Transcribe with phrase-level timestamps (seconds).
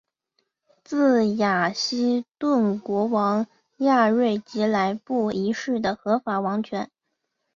[0.83, 3.45] 自雅西顿国王
[3.77, 6.89] 亚瑞吉来布一世的合法王权。